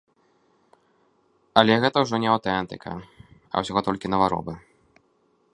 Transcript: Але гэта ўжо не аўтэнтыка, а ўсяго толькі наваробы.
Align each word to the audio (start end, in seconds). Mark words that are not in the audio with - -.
Але 1.63 1.73
гэта 1.83 1.97
ўжо 2.05 2.15
не 2.25 2.29
аўтэнтыка, 2.37 2.91
а 3.53 3.67
ўсяго 3.67 3.79
толькі 3.89 4.13
наваробы. 4.15 4.53